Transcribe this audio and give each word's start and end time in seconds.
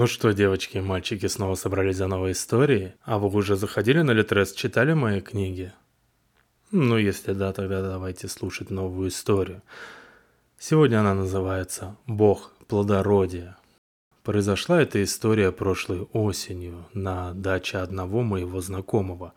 Ну 0.00 0.06
что, 0.06 0.32
девочки 0.32 0.78
и 0.78 0.80
мальчики, 0.80 1.26
снова 1.26 1.56
собрались 1.56 1.96
за 1.98 2.06
новые 2.06 2.32
истории? 2.32 2.94
А 3.02 3.18
вы 3.18 3.28
уже 3.28 3.54
заходили 3.54 4.00
на 4.00 4.12
Литрес, 4.12 4.54
читали 4.54 4.94
мои 4.94 5.20
книги? 5.20 5.74
Ну, 6.70 6.96
если 6.96 7.34
да, 7.34 7.52
тогда 7.52 7.82
давайте 7.82 8.26
слушать 8.26 8.70
новую 8.70 9.10
историю. 9.10 9.60
Сегодня 10.58 11.00
она 11.00 11.12
называется 11.12 11.98
«Бог 12.06 12.50
плодородия». 12.66 13.58
Произошла 14.22 14.80
эта 14.80 15.04
история 15.04 15.52
прошлой 15.52 16.08
осенью 16.14 16.86
на 16.94 17.34
даче 17.34 17.76
одного 17.76 18.22
моего 18.22 18.62
знакомого, 18.62 19.34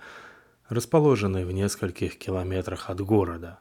расположенной 0.70 1.43
в 1.43 1.52
нескольких 1.52 2.18
километрах 2.18 2.89
от 2.89 3.02
города. 3.02 3.59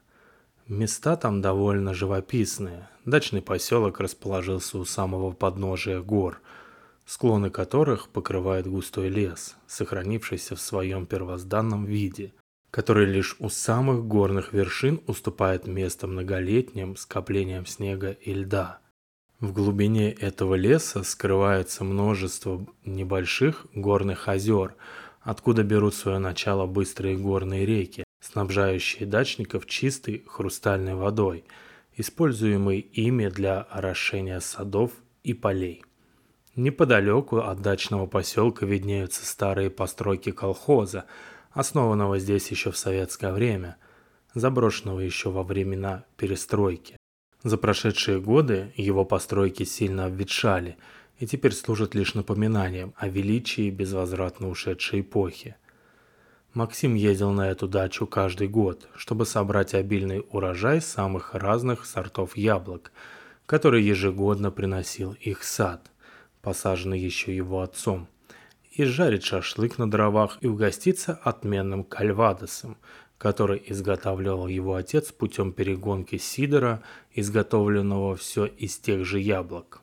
Места 0.69 1.17
там 1.17 1.41
довольно 1.41 1.95
живописные. 1.95 2.89
Дачный 3.05 3.43
поселок 3.43 3.99
расположился 3.99 4.79
у 4.79 4.85
самого 4.85 5.33
подножия 5.33 6.01
гор– 6.01 6.41
склоны 7.07 7.51
которых 7.51 8.09
покрывает 8.09 8.67
густой 8.67 9.09
лес, 9.09 9.57
сохранившийся 9.67 10.57
в 10.57 10.61
своем 10.61 11.07
первозданном 11.07 11.85
виде, 11.85 12.33
который 12.71 13.07
лишь 13.07 13.37
у 13.39 13.49
самых 13.49 14.07
горных 14.07 14.53
вершин 14.53 15.01
уступает 15.07 15.67
место 15.67 16.07
многолетним 16.07 16.97
скоплениям 16.97 17.67
снега 17.67 18.13
и 18.13 18.33
льда. 18.33 18.81
В 19.41 19.53
глубине 19.53 20.13
этого 20.13 20.55
леса 20.55 21.03
скрывается 21.03 21.85
множество 21.85 22.65
небольших 22.85 23.67
горных 23.75 24.29
озер, 24.29 24.77
откуда 25.21 25.65
берут 25.65 25.95
свое 25.95 26.19
начало 26.19 26.67
быстрые 26.67 27.17
горные 27.17 27.67
реки, 27.67 28.05
снабжающие 28.21 29.05
дачников 29.05 29.67
чистой 29.67 30.25
хрустальной 30.29 30.95
водой, 30.95 31.45
используемой 31.97 32.79
ими 32.79 33.27
для 33.27 33.61
орошения 33.63 34.39
садов 34.41 34.93
и 35.25 35.35
полей. 35.35 35.85
Неподалеку 36.55 37.39
от 37.39 37.63
дачного 37.63 38.05
поселка 38.05 38.67
виднеются 38.67 39.25
старые 39.25 39.71
постройки 39.71 40.33
колхоза, 40.33 41.07
основанного 41.51 42.19
здесь 42.19 42.51
еще 42.51 42.71
в 42.71 42.77
советское 42.77 43.33
время, 43.33 43.77
заброшенного 44.35 45.01
еще 45.01 45.31
во 45.31 45.45
времена 45.45 46.05
перестройки. 46.19 46.99
За 47.43 47.57
прошедшие 47.57 48.21
годы 48.21 48.71
его 48.77 49.07
постройки 49.07 49.63
сильно 49.63 50.05
обветшали 50.05 50.77
и 51.19 51.27
теперь 51.27 51.53
служат 51.53 51.95
лишь 51.95 52.13
напоминанием 52.13 52.93
о 52.99 53.09
величии 53.09 53.71
безвозвратно 53.71 54.51
ушедшей 54.51 55.01
эпохи. 55.01 55.57
Максим 56.53 56.95
ездил 56.95 57.31
на 57.31 57.51
эту 57.51 57.67
дачу 57.67 58.07
каждый 58.07 58.49
год, 58.49 58.89
чтобы 58.95 59.25
собрать 59.25 59.73
обильный 59.73 60.23
урожай 60.31 60.83
самых 60.83 61.35
разных 61.35 61.87
сортов 61.87 62.37
яблок, 62.37 62.93
который 63.47 63.83
ежегодно 63.83 64.51
приносил 64.51 65.15
их 65.15 65.45
сад 65.45 65.89
посаженный 66.43 66.99
еще 66.99 67.35
его 67.35 67.63
отцом, 67.63 68.09
и 68.71 68.85
жарить 68.85 69.25
шашлык 69.25 69.79
на 69.79 69.91
дровах 69.91 70.39
и 70.41 70.47
угоститься 70.47 71.15
отменным 71.23 71.85
кальвадосом, 71.85 72.77
который 73.19 73.63
изготавливал 73.67 74.49
его 74.49 74.75
отец 74.75 75.13
путем 75.13 75.53
перегонки 75.53 76.19
сидора, 76.19 76.83
изготовленного 77.15 78.17
все 78.17 78.47
из 78.47 78.77
тех 78.79 79.05
же 79.05 79.21
яблок. 79.21 79.83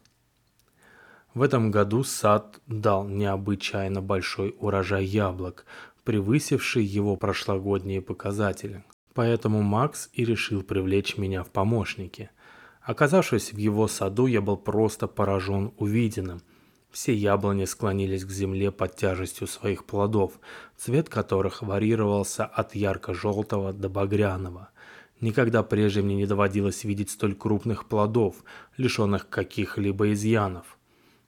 В 1.34 1.42
этом 1.42 1.72
году 1.72 2.04
сад 2.04 2.60
дал 2.68 3.08
необычайно 3.08 4.02
большой 4.02 4.56
урожай 4.60 5.06
яблок, 5.06 5.66
превысивший 6.04 6.84
его 6.84 7.16
прошлогодние 7.16 8.02
показатели. 8.02 8.84
Поэтому 9.14 9.62
Макс 9.62 10.10
и 10.14 10.26
решил 10.26 10.64
привлечь 10.64 11.18
меня 11.18 11.44
в 11.44 11.50
помощники. 11.50 12.32
Оказавшись 12.82 13.54
в 13.54 13.58
его 13.58 13.88
саду, 13.88 14.26
я 14.26 14.42
был 14.42 14.58
просто 14.58 15.08
поражен 15.08 15.72
увиденным. 15.78 16.42
Все 16.92 17.14
яблони 17.14 17.66
склонились 17.66 18.26
к 18.26 18.32
земле 18.32 18.72
под 18.72 18.96
тяжестью 18.96 19.48
своих 19.48 19.86
плодов, 19.86 20.40
цвет 20.76 21.08
которых 21.08 21.62
варьировался 21.62 22.46
от 22.46 22.74
ярко-желтого 22.74 23.74
до 23.74 23.90
багряного. 23.90 24.70
Никогда 25.22 25.62
прежде 25.64 26.02
мне 26.02 26.16
не 26.16 26.26
доводилось 26.26 26.84
видеть 26.84 27.12
столь 27.12 27.36
крупных 27.36 27.86
плодов, 27.86 28.38
лишенных 28.78 29.30
каких-либо 29.30 30.14
изъянов. 30.14 30.78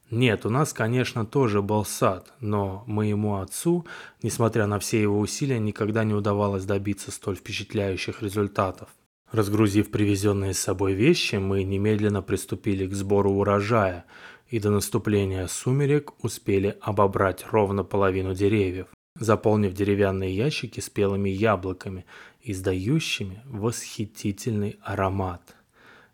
Нет, 0.10 0.46
у 0.46 0.50
нас, 0.50 0.74
конечно, 0.74 1.26
тоже 1.26 1.62
был 1.62 1.86
сад, 1.86 2.34
но 2.40 2.84
моему 2.88 3.38
отцу, 3.38 3.86
несмотря 4.24 4.66
на 4.66 4.80
все 4.80 5.02
его 5.02 5.20
усилия, 5.20 5.60
никогда 5.60 6.04
не 6.04 6.14
удавалось 6.14 6.66
добиться 6.66 7.12
столь 7.12 7.36
впечатляющих 7.36 8.22
результатов. 8.22 8.90
Разгрузив 9.32 9.92
привезенные 9.92 10.54
с 10.54 10.60
собой 10.60 10.94
вещи, 10.94 11.36
мы 11.36 11.64
немедленно 11.64 12.22
приступили 12.22 12.88
к 12.88 12.94
сбору 12.94 13.32
урожая– 13.32 14.06
и 14.52 14.60
до 14.60 14.70
наступления 14.70 15.48
сумерек 15.48 16.14
успели 16.24 16.78
обобрать 16.82 17.46
ровно 17.52 17.86
половину 17.86 18.36
деревьев, 18.36 18.88
заполнив 19.16 19.74
деревянные 19.74 20.36
ящики 20.36 20.82
спелыми 20.82 21.30
яблоками, 21.30 22.06
издающими 22.42 23.42
восхитительный 23.46 24.78
аромат. 24.84 25.56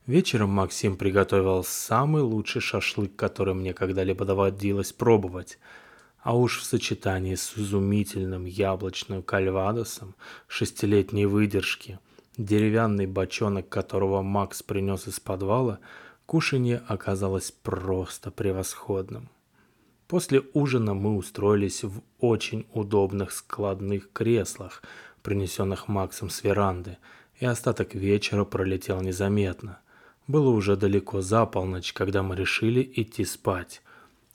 Вечером 0.06 0.52
Максим 0.52 0.98
приготовил 0.98 1.64
самый 1.64 2.22
лучший 2.22 2.62
шашлык, 2.62 3.16
который 3.16 3.56
мне 3.56 3.74
когда-либо 3.74 4.24
доводилось 4.24 4.94
пробовать. 4.94 5.58
А 6.22 6.38
уж 6.38 6.60
в 6.60 6.64
сочетании 6.64 7.36
с 7.36 7.58
изумительным 7.58 8.46
яблочным 8.46 9.24
кальвадосом 9.24 10.16
шестилетней 10.48 11.26
выдержки, 11.26 12.00
деревянный 12.38 13.08
бочонок 13.08 13.68
которого 13.68 14.22
Макс 14.22 14.62
принес 14.62 15.08
из 15.08 15.20
подвала– 15.20 15.80
Кушанье 16.28 16.84
оказалось 16.90 17.52
просто 17.52 18.32
превосходным. 18.32 19.30
После 20.10 20.44
ужина 20.54 20.94
мы 20.94 21.16
устроились 21.16 21.86
в 21.86 22.02
очень 22.20 22.68
удобных 22.74 23.32
складных 23.32 24.12
креслах, 24.12 24.84
принесенных 25.24 25.88
Максом 25.88 26.30
с 26.30 26.44
веранды, 26.44 26.98
и 27.40 27.46
остаток 27.46 27.96
вечера 27.96 28.44
пролетел 28.44 29.00
незаметно. 29.00 29.80
Было 30.28 30.50
уже 30.50 30.76
далеко 30.76 31.22
за 31.22 31.46
полночь, 31.46 31.94
когда 31.94 32.24
мы 32.24 32.36
решили 32.36 32.84
идти 32.96 33.24
спать. 33.24 33.82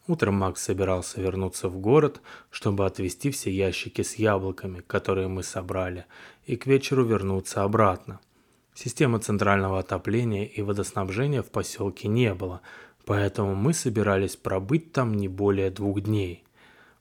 Утром 0.06 0.36
Макс 0.36 0.62
собирался 0.62 1.20
вернуться 1.20 1.68
в 1.68 1.76
город, 1.78 2.22
чтобы 2.50 2.86
отвезти 2.86 3.30
все 3.30 3.50
ящики 3.50 4.00
с 4.00 4.14
яблоками, 4.14 4.80
которые 4.80 5.28
мы 5.28 5.42
собрали, 5.42 6.06
и 6.46 6.56
к 6.56 6.64
вечеру 6.64 7.04
вернуться 7.04 7.64
обратно– 7.64 8.18
Системы 8.74 9.18
центрального 9.18 9.78
отопления 9.78 10.46
и 10.46 10.62
водоснабжения 10.62 11.42
в 11.42 11.50
поселке 11.50 12.08
не 12.08 12.34
было, 12.34 12.62
поэтому 13.04 13.54
мы 13.54 13.74
собирались 13.74 14.36
пробыть 14.36 14.92
там 14.92 15.14
не 15.14 15.28
более 15.28 15.70
двух 15.70 16.00
дней. 16.00 16.44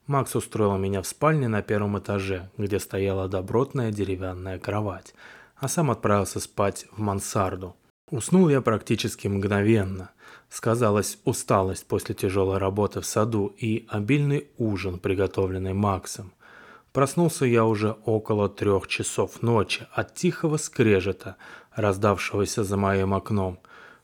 Макс 0.07 0.35
устроил 0.35 0.77
меня 0.77 1.01
в 1.01 1.07
спальне 1.07 1.47
на 1.47 1.61
первом 1.61 1.97
этаже, 1.97 2.49
где 2.57 2.79
стояла 2.79 3.29
добротная 3.29 3.91
деревянная 3.91 4.59
кровать, 4.59 5.13
а 5.55 5.67
сам 5.67 5.91
отправился 5.91 6.39
спать 6.39 6.85
в 6.91 6.99
мансарду. 6.99 7.75
Уснул 8.09 8.49
я 8.49 8.59
практически 8.59 9.29
мгновенно. 9.29 10.11
Сказалась 10.49 11.17
усталость 11.23 11.87
после 11.87 12.13
тяжелой 12.13 12.57
работы 12.57 12.99
в 12.99 13.05
саду 13.05 13.55
и 13.57 13.85
обильный 13.87 14.49
ужин, 14.57 14.99
приготовленный 14.99 15.71
Максом. 15.71 16.33
Проснулся 16.91 17.45
я 17.45 17.63
уже 17.63 17.95
около 18.03 18.49
трех 18.49 18.89
часов 18.89 19.41
ночи 19.41 19.87
от 19.93 20.13
тихого 20.13 20.57
скрежета, 20.57 21.37
раздавшегося 21.75 22.63
за 22.63 22.77
моим 22.77 23.13
окном. 23.13 23.59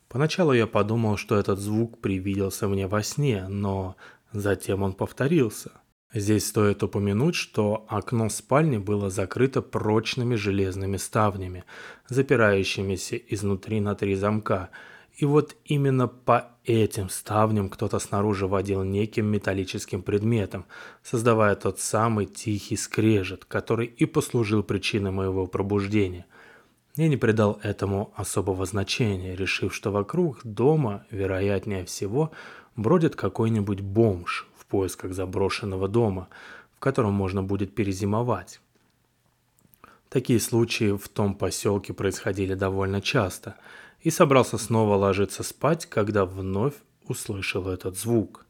Поначалу 0.08 0.52
я 0.52 0.66
подумал, 0.66 1.16
что 1.16 1.36
этот 1.36 1.58
звук 1.58 2.00
привиделся 2.00 2.68
мне 2.68 2.86
во 2.86 3.02
сне, 3.02 3.46
но 3.48 3.96
затем 4.32 4.82
он 4.82 4.92
повторился. 4.92 5.72
Здесь 6.14 6.46
стоит 6.46 6.82
упомянуть, 6.82 7.34
что 7.34 7.84
окно 7.88 8.30
спальни 8.30 8.78
было 8.78 9.10
закрыто 9.10 9.60
прочными 9.60 10.36
железными 10.36 10.96
ставнями, 10.96 11.64
запирающимися 12.08 13.16
изнутри 13.16 13.80
на 13.80 13.94
три 13.94 14.14
замка– 14.14 14.70
и 15.18 15.24
вот 15.24 15.56
именно 15.64 16.06
по 16.06 16.52
этим 16.64 17.08
ставням 17.08 17.70
кто-то 17.70 17.98
снаружи 17.98 18.46
водил 18.46 18.84
неким 18.84 19.26
металлическим 19.26 20.02
предметом, 20.02 20.64
создавая 21.02 21.56
тот 21.56 21.80
самый 21.80 22.26
тихий 22.26 22.76
скрежет, 22.76 23.44
который 23.44 23.86
и 23.86 24.06
послужил 24.06 24.62
причиной 24.62 25.10
моего 25.10 25.48
пробуждения. 25.48 26.24
Я 26.98 27.08
не 27.08 27.16
придал 27.16 27.58
этому 27.62 28.12
особого 28.16 28.66
значения, 28.66 29.34
решив, 29.34 29.74
что 29.74 29.90
вокруг 29.90 30.40
дома, 30.44 31.06
вероятнее 31.10 31.86
всего, 31.86 32.32
бродит 32.76 33.16
какой-нибудь 33.16 33.80
бомж 33.80 34.46
в 34.58 34.66
поисках 34.66 35.14
заброшенного 35.14 35.88
дома, 35.88 36.28
в 36.76 36.80
котором 36.80 37.14
можно 37.14 37.42
будет 37.42 37.74
перезимовать. 37.74 38.60
Такие 40.10 40.40
случаи 40.40 40.94
в 40.96 41.08
том 41.08 41.34
поселке 41.34 41.94
происходили 41.94 42.52
довольно 42.52 43.00
часто– 43.00 43.54
и 44.02 44.10
собрался 44.10 44.58
снова 44.58 44.96
ложиться 44.96 45.42
спать, 45.42 45.86
когда 45.86 46.24
вновь 46.24 46.74
услышал 47.06 47.68
этот 47.68 47.96
звук. 47.96 48.46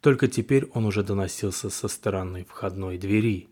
Только 0.00 0.28
теперь 0.28 0.66
он 0.74 0.84
уже 0.84 1.02
доносился 1.02 1.70
со 1.70 1.88
стороны 1.88 2.46
входной 2.48 2.98
двери. 2.98 3.48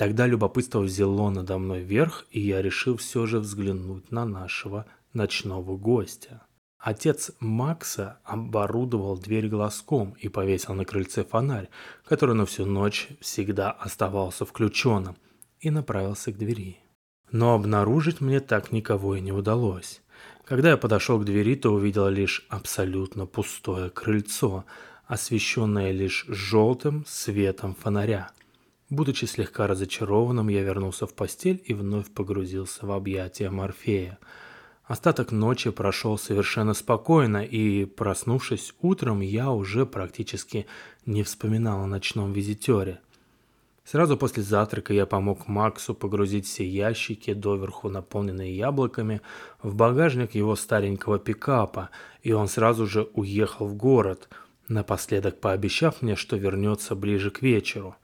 Тогда 0.00 0.26
любопытство 0.26 0.80
взяло 0.80 1.28
надо 1.28 1.58
мной 1.58 1.82
верх, 1.82 2.24
и 2.30 2.40
я 2.40 2.62
решил 2.62 2.96
все 2.96 3.26
же 3.26 3.38
взглянуть 3.38 4.10
на 4.10 4.24
нашего 4.24 4.86
ночного 5.12 5.76
гостя. 5.76 6.40
Отец 6.78 7.32
Макса 7.38 8.18
оборудовал 8.24 9.18
дверь 9.18 9.48
глазком 9.48 10.16
и 10.18 10.28
повесил 10.28 10.72
на 10.72 10.86
крыльце 10.86 11.22
фонарь, 11.22 11.68
который 12.08 12.34
на 12.34 12.46
всю 12.46 12.64
ночь 12.64 13.08
всегда 13.20 13.72
оставался 13.72 14.46
включенным, 14.46 15.18
и 15.58 15.68
направился 15.68 16.32
к 16.32 16.38
двери. 16.38 16.78
Но 17.30 17.52
обнаружить 17.52 18.22
мне 18.22 18.40
так 18.40 18.72
никого 18.72 19.16
и 19.16 19.20
не 19.20 19.32
удалось. 19.32 20.00
Когда 20.46 20.70
я 20.70 20.76
подошел 20.78 21.20
к 21.20 21.26
двери, 21.26 21.56
то 21.56 21.74
увидел 21.74 22.08
лишь 22.08 22.46
абсолютно 22.48 23.26
пустое 23.26 23.90
крыльцо, 23.90 24.64
освещенное 25.04 25.92
лишь 25.92 26.24
желтым 26.26 27.04
светом 27.06 27.74
фонаря. 27.74 28.30
Будучи 28.90 29.24
слегка 29.24 29.66
разочарованным, 29.66 30.48
я 30.48 30.62
вернулся 30.62 31.06
в 31.06 31.14
постель 31.14 31.62
и 31.64 31.72
вновь 31.72 32.10
погрузился 32.10 32.84
в 32.86 32.92
объятия 32.92 33.48
Морфея– 33.50 34.18
Остаток 34.90 35.30
ночи 35.30 35.70
прошел 35.70 36.18
совершенно 36.18 36.74
спокойно, 36.74 37.44
и, 37.44 37.84
проснувшись 37.84 38.74
утром, 38.80 39.20
я 39.20 39.52
уже 39.52 39.86
практически 39.86 40.66
не 41.06 41.22
вспоминал 41.22 41.84
о 41.84 41.86
ночном 41.86 42.32
визитере. 42.32 42.98
Сразу 43.84 44.16
после 44.16 44.42
завтрака 44.42 44.92
я 44.92 45.06
помог 45.06 45.46
Максу 45.46 45.94
погрузить 45.94 46.44
все 46.44 46.66
ящики, 46.66 47.34
доверху 47.34 47.88
наполненные 47.88 48.56
яблоками, 48.56 49.20
в 49.62 49.76
багажник 49.76 50.34
его 50.34 50.56
старенького 50.56 51.20
пикапа, 51.20 51.90
и 52.24 52.32
он 52.32 52.48
сразу 52.48 52.84
же 52.88 53.08
уехал 53.14 53.68
в 53.68 53.76
город, 53.76 54.28
напоследок 54.66 55.38
пообещав 55.38 56.02
мне, 56.02 56.16
что 56.16 56.36
вернется 56.36 56.96
ближе 56.96 57.30
к 57.30 57.42
вечеру. 57.42 57.94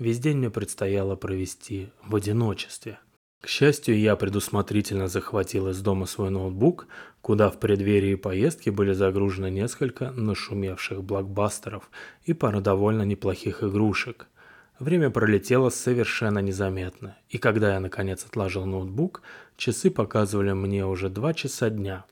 Весь 0.00 0.18
день 0.18 0.38
мне 0.38 0.48
предстояло 0.48 1.14
провести 1.14 1.90
в 2.02 2.16
одиночестве. 2.16 2.98
К 3.42 3.48
счастью, 3.48 3.98
я 3.98 4.16
предусмотрительно 4.16 5.08
захватил 5.08 5.68
из 5.68 5.80
дома 5.82 6.06
свой 6.06 6.30
ноутбук, 6.30 6.88
куда 7.20 7.50
в 7.50 7.60
преддверии 7.60 8.14
поездки 8.14 8.70
были 8.70 8.94
загружены 8.94 9.50
несколько 9.50 10.10
нашумевших 10.10 11.04
блокбастеров 11.04 11.90
и 12.24 12.32
пара 12.32 12.62
довольно 12.62 13.02
неплохих 13.02 13.62
игрушек. 13.62 14.26
Время 14.78 15.10
пролетело 15.10 15.68
совершенно 15.68 16.38
незаметно, 16.38 17.18
и 17.28 17.36
когда 17.36 17.74
я 17.74 17.80
наконец 17.80 18.24
отложил 18.24 18.64
ноутбук, 18.64 19.20
часы 19.58 19.90
показывали 19.90 20.52
мне 20.52 20.86
уже 20.86 21.10
два 21.10 21.34
часа 21.34 21.68
дня. 21.68 22.06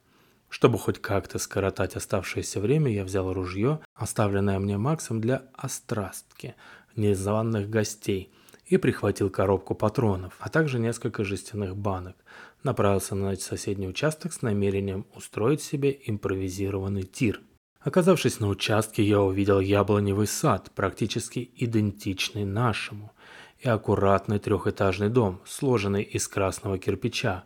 Чтобы 0.51 0.79
хоть 0.79 1.01
как-то 1.01 1.39
скоротать 1.39 1.97
оставшееся 1.97 2.61
время, 2.61 2.93
я 2.93 3.05
взял 3.05 3.33
ружье, 3.33 3.81
оставленное 3.95 4.59
мне 4.59 4.77
Максом 4.77 5.23
для 5.23 5.43
острастки 5.55 6.55
незваных 6.99 7.71
гостей– 7.71 8.33
и 8.69 8.77
прихватил 8.77 9.31
коробку 9.31 9.75
патронов, 9.75 10.35
а 10.39 10.49
также 10.49 10.79
несколько 10.79 11.25
жестяных 11.25 11.77
банок. 11.77 12.17
Направился 12.63 13.15
на 13.15 13.35
соседний 13.37 13.89
участок 13.89 14.33
с 14.33 14.43
намерением 14.43 15.07
устроить 15.15 15.63
себе 15.63 15.99
импровизированный 16.07 17.05
тир. 17.05 17.41
Оказавшись 17.81 18.41
на 18.41 18.49
участке, 18.49 19.03
я 19.03 19.23
увидел 19.23 19.61
яблоневый 19.61 20.27
сад, 20.27 20.71
практически 20.75 21.51
идентичный 21.57 22.45
нашему, 22.45 23.13
и 23.61 23.69
аккуратный 23.69 24.39
трехэтажный 24.39 25.09
дом, 25.09 25.41
сложенный 25.47 26.03
из 26.03 26.29
красного 26.29 26.79
кирпича. 26.79 27.45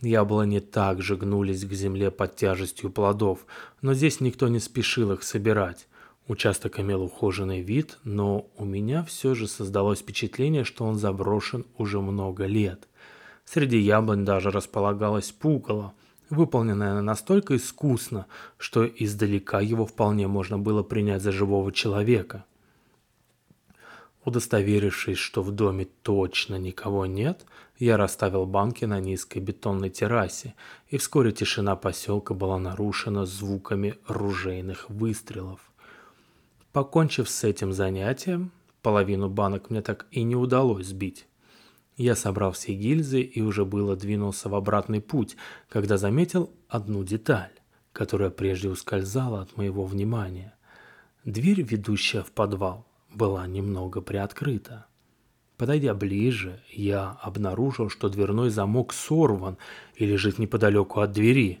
Яблони 0.00 0.58
также 0.58 1.16
гнулись 1.16 1.64
к 1.64 1.72
земле 1.72 2.10
под 2.10 2.36
тяжестью 2.36 2.90
плодов, 2.90 3.46
но 3.80 3.94
здесь 3.94 4.20
никто 4.20 4.48
не 4.48 4.58
спешил 4.58 5.12
их 5.12 5.22
собирать. 5.22 5.86
Участок 6.28 6.80
имел 6.80 7.02
ухоженный 7.02 7.60
вид, 7.60 7.98
но 8.02 8.48
у 8.56 8.64
меня 8.64 9.04
все 9.04 9.34
же 9.36 9.46
создалось 9.46 10.00
впечатление, 10.00 10.64
что 10.64 10.84
он 10.84 10.96
заброшен 10.96 11.64
уже 11.78 12.00
много 12.00 12.46
лет. 12.46 12.88
Среди 13.44 13.78
яблонь 13.78 14.24
даже 14.24 14.50
располагалось 14.50 15.30
пугало, 15.30 15.94
выполненное 16.28 17.00
настолько 17.00 17.54
искусно, 17.54 18.26
что 18.58 18.84
издалека 18.84 19.60
его 19.60 19.86
вполне 19.86 20.26
можно 20.26 20.58
было 20.58 20.82
принять 20.82 21.22
за 21.22 21.30
живого 21.30 21.70
человека. 21.70 22.44
Удостоверившись, 24.24 25.18
что 25.18 25.42
в 25.42 25.52
доме 25.52 25.86
точно 26.02 26.56
никого 26.56 27.06
нет, 27.06 27.46
я 27.78 27.96
расставил 27.96 28.46
банки 28.46 28.84
на 28.84 28.98
низкой 28.98 29.38
бетонной 29.38 29.90
террасе, 29.90 30.54
и 30.88 30.98
вскоре 30.98 31.30
тишина 31.30 31.76
поселка 31.76 32.34
была 32.34 32.58
нарушена 32.58 33.24
звуками 33.26 33.94
ружейных 34.08 34.90
выстрелов. 34.90 35.60
Покончив 36.76 37.30
с 37.30 37.42
этим 37.42 37.72
занятием, 37.72 38.52
половину 38.82 39.30
банок 39.30 39.70
мне 39.70 39.80
так 39.80 40.04
и 40.10 40.22
не 40.22 40.36
удалось 40.36 40.88
сбить. 40.88 41.26
Я 41.96 42.14
собрал 42.14 42.52
все 42.52 42.74
гильзы 42.74 43.22
и 43.22 43.40
уже 43.40 43.64
было 43.64 43.96
двинулся 43.96 44.50
в 44.50 44.54
обратный 44.54 45.00
путь, 45.00 45.38
когда 45.70 45.96
заметил 45.96 46.50
одну 46.68 47.02
деталь, 47.02 47.52
которая 47.94 48.28
прежде 48.28 48.68
ускользала 48.68 49.40
от 49.40 49.56
моего 49.56 49.86
внимания. 49.86 50.54
Дверь, 51.24 51.62
ведущая 51.62 52.22
в 52.22 52.30
подвал, 52.30 52.86
была 53.10 53.46
немного 53.46 54.02
приоткрыта. 54.02 54.84
Подойдя 55.56 55.94
ближе, 55.94 56.62
я 56.70 57.16
обнаружил, 57.22 57.88
что 57.88 58.10
дверной 58.10 58.50
замок 58.50 58.92
сорван 58.92 59.56
и 59.94 60.04
лежит 60.04 60.38
неподалеку 60.38 61.00
от 61.00 61.12
двери. 61.12 61.60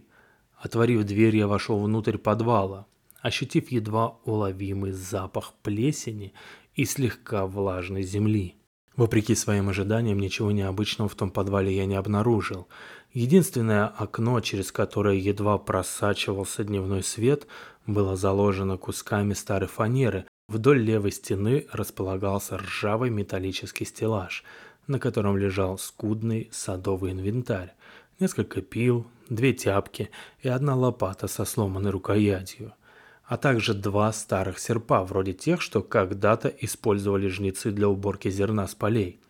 Отворив 0.58 1.04
дверь, 1.04 1.36
я 1.36 1.48
вошел 1.48 1.80
внутрь 1.80 2.18
подвала 2.18 2.86
ощутив 3.26 3.72
едва 3.72 4.18
уловимый 4.24 4.92
запах 4.92 5.52
плесени 5.62 6.32
и 6.76 6.84
слегка 6.84 7.46
влажной 7.46 8.02
земли. 8.02 8.54
Вопреки 8.96 9.34
своим 9.34 9.68
ожиданиям, 9.68 10.20
ничего 10.20 10.52
необычного 10.52 11.08
в 11.08 11.16
том 11.16 11.30
подвале 11.30 11.74
я 11.74 11.86
не 11.86 11.96
обнаружил. 11.96 12.68
Единственное 13.12 13.88
окно, 13.88 14.40
через 14.40 14.70
которое 14.70 15.16
едва 15.16 15.58
просачивался 15.58 16.62
дневной 16.62 17.02
свет, 17.02 17.48
было 17.84 18.16
заложено 18.16 18.78
кусками 18.78 19.34
старой 19.34 19.68
фанеры. 19.68 20.24
Вдоль 20.48 20.80
левой 20.80 21.10
стены 21.10 21.66
располагался 21.72 22.58
ржавый 22.58 23.10
металлический 23.10 23.84
стеллаж, 23.84 24.44
на 24.86 25.00
котором 25.00 25.36
лежал 25.36 25.78
скудный 25.78 26.48
садовый 26.52 27.10
инвентарь. 27.10 27.74
Несколько 28.20 28.62
пил, 28.62 29.08
две 29.28 29.52
тяпки 29.52 30.10
и 30.42 30.48
одна 30.48 30.76
лопата 30.76 31.26
со 31.26 31.44
сломанной 31.44 31.90
рукоятью– 31.90 32.72
а 33.26 33.36
также 33.36 33.74
два 33.74 34.12
старых 34.12 34.58
серпа, 34.58 35.04
вроде 35.04 35.32
тех, 35.32 35.60
что 35.60 35.82
когда-то 35.82 36.48
использовали 36.48 37.26
жнецы 37.28 37.72
для 37.72 37.88
уборки 37.88 38.30
зерна 38.30 38.66
с 38.68 38.74
полей. 38.74 39.20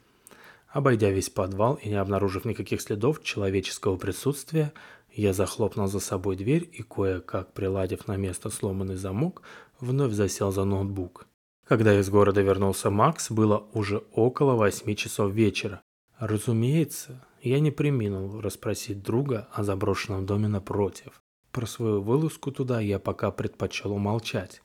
Обойдя 0.69 1.11
весь 1.11 1.31
подвал 1.31 1.75
и 1.75 1.89
не 1.89 1.95
обнаружив 1.95 2.45
никаких 2.45 2.83
следов 2.83 3.23
человеческого 3.23 3.97
присутствия, 3.97 4.73
я 5.11 5.33
захлопнул 5.33 5.87
за 5.87 6.01
собой 6.01 6.37
дверь 6.37 6.69
и, 6.71 6.83
кое-как 6.83 7.55
приладив 7.55 8.07
на 8.07 8.17
место 8.17 8.51
сломанный 8.51 8.97
замок, 8.97 9.41
вновь 9.81 10.13
засел 10.13 10.53
за 10.53 10.65
ноутбук. 10.65 11.27
Когда 11.67 11.99
из 11.99 12.11
города 12.11 12.43
вернулся 12.43 12.91
Макс, 12.91 13.31
было 13.31 13.67
уже 13.73 14.05
около 14.13 14.55
восьми 14.55 14.95
часов 14.95 15.33
вечера. 15.33 15.81
Разумеется, 16.19 17.25
я 17.41 17.61
не 17.61 17.71
приминул 17.71 18.41
расспросить 18.43 19.03
друга 19.03 19.49
о 19.53 19.65
заброшенном 19.65 20.27
доме 20.27 20.49
напротив. 20.49 21.23
Про 21.57 21.65
свою 21.65 22.03
вылазку 22.03 22.53
туда 22.53 22.81
я 22.81 22.99
пока 22.99 23.31
предпочел 23.31 23.93
умолчать. 23.93 24.61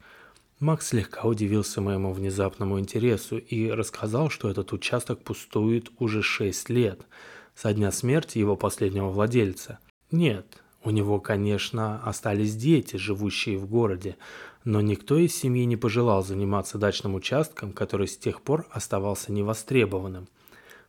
Макс 0.59 0.89
слегка 0.89 1.23
удивился 1.23 1.79
моему 1.79 2.11
внезапному 2.11 2.81
интересу 2.81 3.37
и 3.37 3.69
рассказал, 3.69 4.29
что 4.29 4.49
этот 4.49 4.73
участок 4.73 5.23
пустует 5.23 5.89
уже 5.99 6.21
6 6.21 6.69
лет, 6.69 6.99
со 7.55 7.73
дня 7.73 7.93
смерти 7.93 8.39
его 8.39 8.57
последнего 8.57 9.07
владельца. 9.07 9.79
Нет, 10.11 10.61
у 10.83 10.89
него, 10.89 11.21
конечно, 11.21 12.03
остались 12.03 12.57
дети, 12.57 12.97
живущие 12.97 13.57
в 13.57 13.69
городе, 13.69 14.17
но 14.65 14.81
никто 14.81 15.17
из 15.17 15.33
семьи 15.33 15.63
не 15.63 15.77
пожелал 15.77 16.25
заниматься 16.25 16.77
дачным 16.77 17.15
участком, 17.15 17.71
который 17.71 18.09
с 18.09 18.17
тех 18.17 18.41
пор 18.41 18.67
оставался 18.69 19.31
невостребованным. 19.31 20.27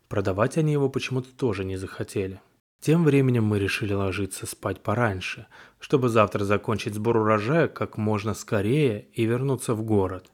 Продавать 0.08 0.58
они 0.58 0.72
его 0.72 0.88
почему-то 0.88 1.28
тоже 1.30 1.64
не 1.64 1.76
захотели. 1.76 2.40
Тем 2.82 3.04
временем 3.04 3.44
мы 3.44 3.60
решили 3.60 3.92
ложиться 3.92 4.44
спать 4.44 4.80
пораньше, 4.80 5.46
чтобы 5.78 6.08
завтра 6.08 6.42
закончить 6.42 6.94
сбор 6.94 7.16
урожая 7.16 7.68
как 7.68 7.96
можно 7.96 8.34
скорее 8.34 9.06
и 9.12 9.24
вернуться 9.24 9.74
в 9.76 9.84
город. 9.84 10.32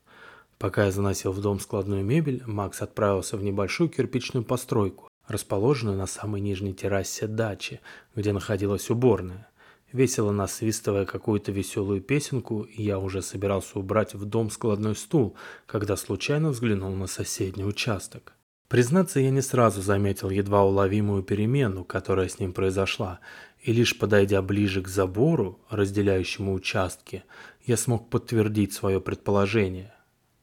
Пока 0.56 0.86
я 0.86 0.90
заносил 0.90 1.32
в 1.32 1.42
дом 1.42 1.60
складную 1.60 2.02
мебель, 2.02 2.42
Макс 2.46 2.80
отправился 2.80 3.36
в 3.36 3.42
небольшую 3.42 3.90
кирпичную 3.90 4.46
постройку, 4.46 5.10
расположенную 5.26 5.98
на 5.98 6.06
самой 6.06 6.40
нижней 6.40 6.72
террасе 6.72 7.26
дачи, 7.26 7.82
где 8.16 8.32
находилась 8.32 8.88
уборная. 8.88 9.50
Весело 9.92 10.32
насвистывая 10.32 11.04
какую-то 11.04 11.52
веселую 11.52 12.00
песенку, 12.00 12.66
я 12.74 12.98
уже 12.98 13.20
собирался 13.20 13.78
убрать 13.78 14.14
в 14.14 14.24
дом 14.24 14.48
складной 14.48 14.96
стул, 14.96 15.36
когда 15.66 15.96
случайно 15.96 16.48
взглянул 16.48 16.94
на 16.94 17.08
соседний 17.08 17.64
участок. 17.64 18.37
Признаться, 18.68 19.18
я 19.18 19.30
не 19.30 19.40
сразу 19.40 19.80
заметил 19.80 20.28
едва 20.28 20.62
уловимую 20.62 21.22
перемену, 21.22 21.84
которая 21.84 22.28
с 22.28 22.38
ним 22.38 22.52
произошла, 22.52 23.18
и 23.62 23.72
лишь 23.72 23.98
подойдя 23.98 24.42
ближе 24.42 24.82
к 24.82 24.88
забору, 24.88 25.58
разделяющему 25.70 26.52
участки, 26.52 27.24
я 27.64 27.78
смог 27.78 28.10
подтвердить 28.10 28.74
свое 28.74 29.00
предположение. 29.00 29.94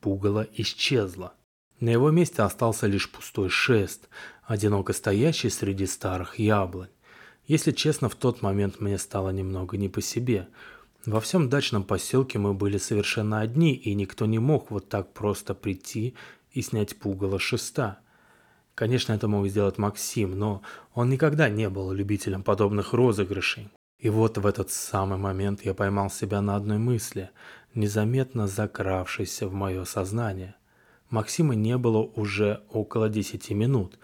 Пугало 0.01 0.47
исчезло. 0.53 1.33
На 1.79 1.89
его 1.89 2.09
месте 2.09 2.41
остался 2.41 2.87
лишь 2.87 3.11
пустой 3.11 3.49
шест, 3.49 4.09
одиноко 4.43 4.93
стоящий 4.93 5.49
среди 5.49 5.85
старых 5.85 6.39
яблонь. 6.39 6.89
Если 7.45 7.71
честно, 7.71 8.09
в 8.09 8.15
тот 8.15 8.41
момент 8.41 8.79
мне 8.79 8.97
стало 8.97 9.29
немного 9.29 9.77
не 9.77 9.87
по 9.89 10.01
себе– 10.01 10.47
Во 11.05 11.19
всем 11.19 11.49
дачном 11.49 11.83
поселке 11.83 12.39
мы 12.39 12.55
были 12.55 12.79
совершенно 12.79 13.41
одни, 13.41 13.75
и 13.75 13.93
никто 13.93 14.25
не 14.25 14.39
мог 14.39 14.71
вот 14.71 14.89
так 14.89 15.13
просто 15.13 15.53
прийти 15.53 16.15
и 16.51 16.63
снять 16.63 16.95
пугало 16.95 17.37
шеста. 17.37 17.99
Конечно, 18.75 19.13
это 19.13 19.29
мог 19.29 19.47
сделать 19.47 19.77
Максим, 19.77 20.37
но 20.37 20.61
он 20.93 21.09
никогда 21.09 21.47
не 21.47 21.69
был 21.69 21.93
любителем 21.93 22.43
подобных 22.43 22.91
розыгрышей. 22.93 23.69
И 23.99 24.09
вот 24.09 24.37
в 24.37 24.45
этот 24.45 24.69
самый 24.69 25.17
момент 25.17 25.63
я 25.63 25.73
поймал 25.73 26.09
себя 26.09 26.41
на 26.41 26.57
одной 26.57 26.77
мысли, 26.77 27.29
незаметно 27.73 28.47
закравшейся 28.47 29.47
в 29.47 29.53
мое 29.53 29.85
сознание. 29.85 30.55
Максима 31.09 31.55
не 31.55 31.77
было 31.77 31.99
уже 31.99 32.63
около 32.69 33.07
десяти 33.07 33.53
минут. 33.53 33.97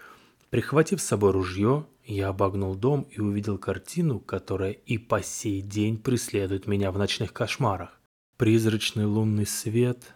Прихватив 0.48 1.02
с 1.02 1.06
собой 1.06 1.32
ружье, 1.32 1.86
я 2.04 2.28
обогнул 2.28 2.74
дом 2.74 3.06
и 3.10 3.20
увидел 3.20 3.58
картину, 3.58 4.20
которая 4.20 4.72
и 4.72 4.96
по 4.96 5.22
сей 5.22 5.60
день 5.60 5.98
преследует 5.98 6.66
меня 6.66 6.90
в 6.90 6.98
ночных 6.98 7.34
кошмарах. 7.34 8.00
Призрачный 8.38 9.04
лунный 9.04 9.46
свет 9.46 10.14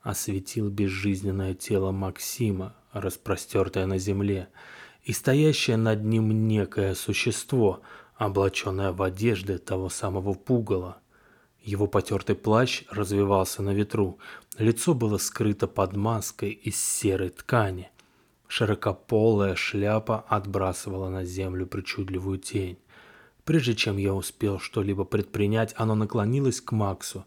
осветил 0.00 0.70
безжизненное 0.70 1.54
тело 1.54 1.90
Максима, 1.90 2.74
распростертое 2.92 3.86
на 3.86 3.98
земле, 3.98 4.48
и 5.02 5.12
стоящее 5.12 5.76
над 5.76 6.04
ним 6.04 6.48
некое 6.48 6.94
существо, 6.94 7.80
облаченное 8.16 8.92
в 8.92 9.02
одежды 9.02 9.58
того 9.58 9.88
самого 9.88 10.34
пугала. 10.34 10.98
Его 11.62 11.86
потертый 11.86 12.34
плащ 12.34 12.84
развивался 12.90 13.62
на 13.62 13.70
ветру, 13.70 14.18
лицо 14.58 14.94
было 14.94 15.18
скрыто 15.18 15.66
под 15.66 15.96
маской 15.96 16.50
из 16.50 16.82
серой 16.82 17.30
ткани. 17.30 17.90
Широкополая 18.46 19.54
шляпа 19.54 20.24
отбрасывала 20.28 21.10
на 21.10 21.24
землю 21.24 21.66
причудливую 21.66 22.38
тень. 22.38 22.78
Прежде 23.44 23.74
чем 23.74 23.98
я 23.98 24.14
успел 24.14 24.58
что-либо 24.58 25.04
предпринять, 25.04 25.74
оно 25.76 25.94
наклонилось 25.94 26.60
к 26.60 26.72
Максу 26.72 27.26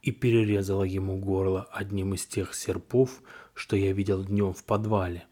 и 0.00 0.10
перерезала 0.10 0.84
ему 0.84 1.16
горло 1.18 1.68
одним 1.70 2.14
из 2.14 2.26
тех 2.26 2.54
серпов, 2.54 3.22
что 3.54 3.76
я 3.76 3.92
видел 3.92 4.24
днем 4.24 4.52
в 4.52 4.64
подвале, 4.64 5.26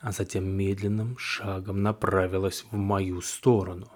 а 0.00 0.12
затем 0.12 0.48
медленным 0.48 1.16
шагом 1.18 1.82
направилась 1.82 2.64
в 2.70 2.76
мою 2.76 3.20
сторону. 3.20 3.88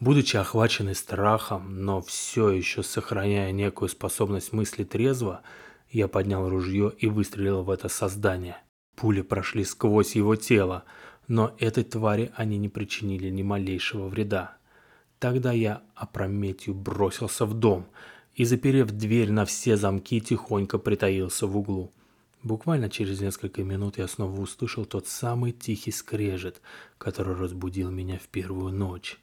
Будучи 0.00 0.36
охваченный 0.36 0.94
страхом, 0.94 1.84
но 1.84 2.00
все 2.00 2.50
еще 2.50 2.82
сохраняя 2.82 3.50
некую 3.52 3.88
способность 3.88 4.52
мысли 4.52 4.84
трезво, 4.84 5.42
я 5.90 6.06
поднял 6.06 6.48
ружье 6.48 6.92
и 6.98 7.06
выстрелил 7.06 7.62
в 7.62 7.70
это 7.70 7.88
создание. 7.88 8.58
Пули 8.94 9.22
прошли 9.22 9.64
сквозь 9.64 10.14
его 10.14 10.36
тело, 10.36 10.84
но 11.26 11.54
этой 11.58 11.84
твари 11.84 12.30
они 12.36 12.58
не 12.58 12.68
причинили 12.68 13.28
ни 13.28 13.42
малейшего 13.42 14.08
вреда. 14.08 14.56
Тогда 15.18 15.52
я 15.52 15.82
опрометью 15.94 16.74
бросился 16.74 17.44
в 17.44 17.54
дом– 17.54 17.86
и, 18.38 18.44
заперев 18.44 18.92
дверь 18.92 19.32
на 19.32 19.44
все 19.44 19.76
замки, 19.76 20.20
тихонько 20.20 20.78
притаился 20.78 21.48
в 21.48 21.56
углу. 21.56 21.90
Буквально 22.42 22.88
через 22.88 23.20
несколько 23.20 23.64
минут 23.64 23.98
я 23.98 24.06
снова 24.08 24.40
услышал 24.40 24.84
тот 24.84 25.06
самый 25.06 25.52
тихий 25.52 25.90
скрежет, 25.90 26.60
который 26.96 27.34
разбудил 27.34 27.90
меня 27.90 28.18
в 28.18 28.28
первую 28.28 28.72
ночь. 28.72 29.18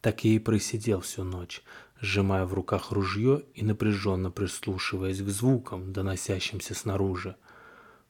Так 0.00 0.24
я 0.24 0.32
и 0.32 0.38
просидел 0.38 1.00
всю 1.00 1.24
ночь, 1.24 1.62
сжимая 2.00 2.46
в 2.46 2.54
руках 2.54 2.92
ружье 2.92 3.44
и 3.54 3.64
напряженно 3.64 4.30
прислушиваясь 4.30 5.20
к 5.20 5.28
звукам, 5.28 5.92
доносящимся 5.92 6.74
снаружи. 6.74 7.36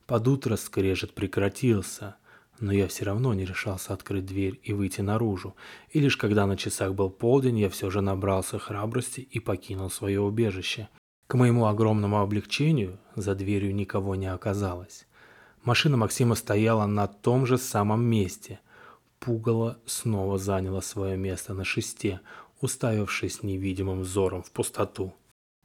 Под 0.07 0.29
утро 0.29 0.57
скрежет 0.57 1.15
прекратился— 1.15 2.17
но 2.61 2.73
я 2.73 2.89
все 2.89 3.05
равно 3.05 3.35
не 3.35 3.45
решался 3.45 3.93
открыть 3.93 4.27
дверь 4.27 4.59
и 4.63 4.73
выйти 4.73 5.01
наружу, 5.01 5.57
и 5.91 6.01
лишь 6.01 6.17
когда 6.17 6.47
на 6.47 6.57
часах 6.57 6.95
был 6.95 7.11
полдень, 7.11 7.59
я 7.59 7.69
все 7.71 7.91
же 7.91 8.01
набрался 8.01 8.59
храбрости 8.59 9.21
и 9.21 9.39
покинул 9.39 9.91
свое 9.91 10.21
убежище. 10.21 10.89
К 11.29 11.35
моему 11.35 11.67
огромному 11.67 12.21
облегчению 12.21 12.99
за 13.15 13.35
дверью 13.35 13.75
никого 13.75 14.15
не 14.15 14.33
оказалось. 14.33 15.07
Машина 15.63 15.99
Максима 15.99 16.35
стояла 16.35 16.87
на 16.87 17.07
том 17.07 17.45
же 17.45 17.59
самом 17.59 18.03
месте. 18.03 18.61
Пугало 19.21 19.77
снова 19.85 20.39
заняло 20.39 20.81
свое 20.81 21.19
место 21.19 21.53
на 21.53 21.65
шесте, 21.65 22.21
уставившись 22.63 23.43
невидимым 23.43 24.01
взором 24.01 24.43
в 24.43 24.51
пустоту. 24.51 25.13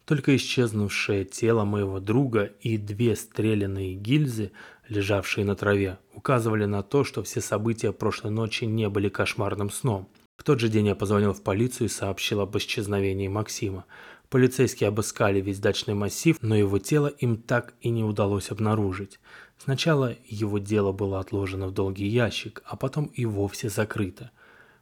Только 0.04 0.36
исчезнувшее 0.36 1.24
тело 1.24 1.64
моего 1.64 2.02
друга 2.02 2.52
и 2.60 2.78
две 2.78 3.16
стрелянные 3.16 3.94
гильзы, 3.94 4.52
лежавшие 4.90 5.46
на 5.46 5.56
траве, 5.56 5.98
указывали 6.14 6.66
на 6.66 6.84
то, 6.84 7.06
что 7.06 7.24
все 7.24 7.40
события 7.40 7.94
прошлой 7.94 8.32
ночи 8.32 8.66
не 8.66 8.90
были 8.90 9.08
кошмарным 9.08 9.70
сном. 9.70 10.10
В 10.36 10.44
тот 10.44 10.60
же 10.60 10.68
день 10.68 10.88
я 10.88 10.96
позвонил 10.96 11.32
в 11.32 11.42
полицию 11.42 11.88
и 11.88 11.92
сообщил 11.92 12.42
об 12.42 12.58
исчезновении 12.58 13.30
Максима. 13.30 13.86
Полицейские 14.34 14.88
обыскали 14.88 15.42
весь 15.42 15.60
дачный 15.60 15.94
массив, 15.94 16.38
но 16.42 16.56
его 16.56 16.80
тело 16.80 17.06
им 17.06 17.38
так 17.38 17.76
и 17.82 17.92
не 17.92 18.04
удалось 18.04 18.50
обнаружить. 18.50 19.20
Сначала 19.60 20.16
его 20.26 20.58
дело 20.58 20.92
было 20.92 21.20
отложено 21.20 21.68
в 21.68 21.72
долгий 21.72 22.08
ящик, 22.08 22.64
а 22.66 22.76
потом 22.76 23.12
и 23.14 23.28
вовсе 23.28 23.70
закрыто. 23.70 24.32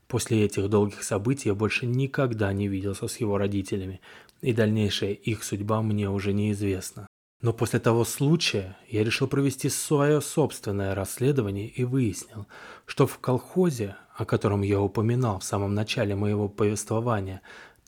После 0.08 0.46
этих 0.46 0.70
долгих 0.70 1.04
событий 1.04 1.50
я 1.50 1.54
больше 1.54 1.86
никогда 1.86 2.54
не 2.54 2.70
виделся 2.70 3.10
с 3.10 3.18
его 3.18 3.38
родителями, 3.38 4.00
и 4.40 4.54
дальнейшая 4.54 5.12
их 5.12 5.44
судьба 5.44 5.82
мне 5.82 6.10
уже 6.10 6.32
неизвестна. 6.32 7.08
Но 7.42 7.52
после 7.52 7.82
того 7.82 8.06
случая 8.06 8.78
я 8.88 9.04
решил 9.04 9.28
провести 9.28 9.68
свое 9.68 10.22
собственное 10.22 10.96
расследование 10.96 11.68
и 11.68 11.84
выяснил, 11.84 12.48
что 12.86 13.06
в 13.06 13.18
колхозе, 13.18 13.98
о 14.16 14.24
котором 14.24 14.62
я 14.62 14.80
упоминал 14.80 15.40
в 15.40 15.44
самом 15.44 15.74
начале 15.74 16.16
моего 16.16 16.48
повествования, 16.48 17.42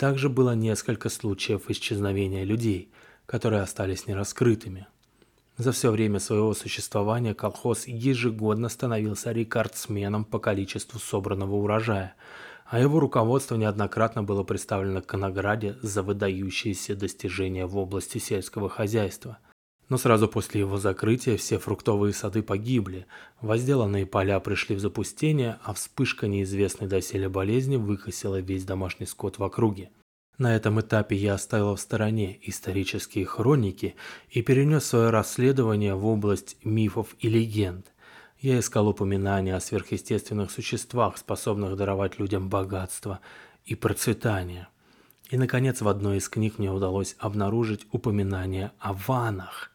также 0.03 0.27
было 0.27 0.53
несколько 0.53 1.07
случаев 1.07 1.69
исчезновения 1.69 2.43
людей, 2.43 2.91
которые 3.25 3.61
остались 3.61 4.05
нераскрытыми. 4.05 4.85
За 5.55 5.71
все 5.71 5.91
время 5.91 6.19
своего 6.19 6.53
существования 6.53 7.33
колхоз 7.33 7.87
ежегодно 7.87 8.67
становился 8.67 9.31
рекордсменом 9.31 10.25
по 10.25 10.39
количеству 10.39 10.99
собранного 10.99 11.55
урожая– 11.55 12.15
а 12.65 12.79
его 12.79 12.99
руководство 12.99 13.55
неоднократно 13.55 14.23
было 14.23 14.43
представлено 14.43 15.01
к 15.01 15.15
награде 15.15 15.75
за 15.81 16.01
выдающиеся 16.01 16.95
достижения 16.95 17.67
в 17.67 17.77
области 17.77 18.17
сельского 18.17 18.67
хозяйства. 18.67 19.37
Но 19.93 19.99
сразу 19.99 20.27
после 20.27 20.61
его 20.61 20.77
закрытия 20.77 21.37
все 21.37 21.59
фруктовые 21.59 22.13
сады 22.13 22.41
погибли, 22.41 23.05
возделанные 23.41 24.07
поля 24.07 24.39
пришли 24.39 24.75
в 24.75 24.79
запустение, 24.79 25.59
а 25.63 25.71
вспышка 25.75 26.25
неизвестной 26.25 26.87
доселе 26.87 27.29
болезни 27.29 27.75
выкосила 27.75 28.39
весь 28.39 28.65
домашний 28.65 29.05
скот 29.05 29.37
в 29.37 29.43
округе. 29.43 29.91
На 30.39 30.55
этом 30.55 30.81
этапе 30.81 31.15
я 31.15 31.35
оставил 31.35 31.75
в 31.75 31.79
стороне 31.79 32.39
исторические 32.41 33.27
хроники 33.27 33.93
и 34.31 34.41
перенес 34.41 34.83
свое 34.83 35.11
расследование 35.11 35.93
в 35.93 36.07
область 36.07 36.57
мифов 36.63 37.15
и 37.19 37.29
легенд. 37.29 37.85
Я 38.39 38.57
искал 38.57 38.87
упоминания 38.87 39.55
о 39.55 39.59
сверхъестественных 39.59 40.49
существах, 40.49 41.19
способных 41.19 41.75
даровать 41.75 42.17
людям 42.17 42.49
богатство 42.49 43.19
и 43.63 43.75
процветание. 43.75 44.69
И, 45.29 45.37
наконец, 45.37 45.81
в 45.81 45.87
одной 45.87 46.17
из 46.17 46.29
книг 46.29 46.57
мне 46.57 46.71
удалось 46.71 47.15
обнаружить 47.19 47.85
упоминание 47.91 48.71
о 48.79 48.93
ванах, 48.93 49.69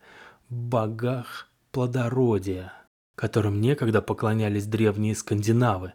богах 0.51 1.49
плодородия, 1.73 2.73
которым 3.15 3.61
некогда 3.61 4.01
поклонялись 4.01 4.67
древние 4.67 5.15
скандинавы. 5.15 5.93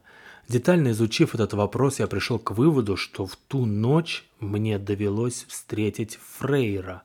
Детально 0.48 0.92
изучив 0.92 1.34
этот 1.34 1.54
вопрос, 1.54 2.00
я 2.00 2.08
пришел 2.08 2.38
к 2.38 2.52
выводу, 2.52 2.98
что 2.98 3.26
в 3.26 3.36
ту 3.36 3.66
ночь 3.66 4.26
мне 4.40 4.78
довелось 4.78 5.46
встретить 5.48 6.20
Фрейра, 6.38 7.04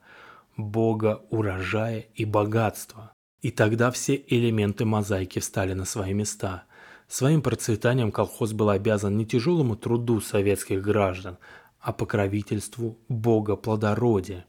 бога 0.57 1.23
урожая 1.31 2.07
и 2.14 2.25
богатства. 2.25 3.12
И 3.40 3.50
тогда 3.50 3.93
все 3.93 4.23
элементы 4.26 4.85
мозаики 4.85 5.38
встали 5.38 5.73
на 5.73 5.85
свои 5.85 6.12
места. 6.12 6.64
Своим 7.07 7.40
процветанием 7.40 8.11
колхоз 8.11 8.52
был 8.52 8.69
обязан 8.69 9.17
не 9.17 9.25
тяжелому 9.25 9.76
труду 9.76 10.21
советских 10.21 10.83
граждан, 10.83 11.38
а 11.81 11.93
покровительству 11.93 12.99
бога 13.09 13.55
плодородия, 13.55 14.45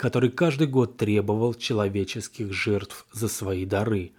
который 0.00 0.30
каждый 0.30 0.66
год 0.66 0.96
требовал 0.96 1.52
человеческих 1.52 2.54
жертв 2.54 3.06
за 3.12 3.28
свои 3.28 3.66
дары. 3.66 4.12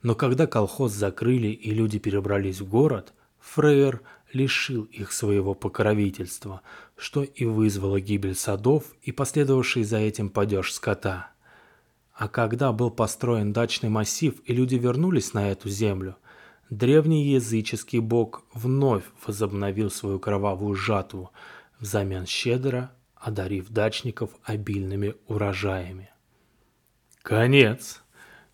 Но 0.00 0.14
когда 0.14 0.46
колхоз 0.46 0.92
закрыли 0.92 1.48
и 1.48 1.72
люди 1.72 1.98
перебрались 1.98 2.60
в 2.60 2.68
город, 2.68 3.12
Фрейер 3.40 4.02
лишил 4.32 4.84
их 4.84 5.10
своего 5.10 5.54
покровительства, 5.54 6.60
что 6.96 7.24
и 7.24 7.46
вызвало 7.46 8.00
гибель 8.00 8.36
садов 8.36 8.84
и 9.02 9.10
последовавший 9.10 9.82
за 9.82 9.98
этим 9.98 10.30
падеж 10.30 10.72
скота– 10.72 11.30
а 12.16 12.28
когда 12.28 12.70
был 12.70 12.92
построен 12.92 13.52
дачный 13.52 13.88
массив 13.88 14.40
и 14.44 14.54
люди 14.54 14.76
вернулись 14.76 15.34
на 15.34 15.50
эту 15.50 15.68
землю, 15.68 16.14
древний 16.70 17.26
языческий 17.26 17.98
бог 17.98 18.44
вновь 18.54 19.02
возобновил 19.26 19.90
свою 19.90 20.20
кровавую 20.20 20.76
жатву, 20.76 21.32
взамен 21.80 22.24
щедро 22.24 22.92
одарив 23.24 23.70
дачников 23.70 24.30
обильными 24.42 25.14
урожаями. 25.26 26.10
Конец! 27.22 28.02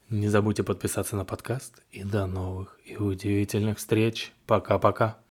Не 0.09 0.29
забудьте 0.29 0.63
подписаться 0.63 1.17
на 1.17 1.25
подкаст 1.25 1.83
и 1.91 2.05
до 2.05 2.27
новых 2.27 2.79
и 2.85 2.97
удивительных 2.97 3.79
встреч. 3.79 4.33
Пока-пока. 4.47 5.19